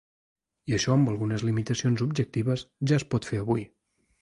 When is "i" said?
0.71-0.73